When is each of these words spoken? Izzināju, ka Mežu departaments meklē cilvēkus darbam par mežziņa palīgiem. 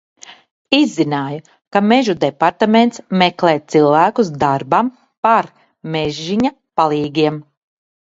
Izzināju, 0.75 1.41
ka 1.75 1.81
Mežu 1.89 2.15
departaments 2.23 3.03
meklē 3.23 3.53
cilvēkus 3.73 4.31
darbam 4.45 4.89
par 5.27 5.51
mežziņa 5.97 6.53
palīgiem. 6.83 7.39